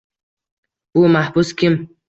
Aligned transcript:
Bu 0.95 1.05
mahbus 1.19 1.55
kim? 1.63 1.81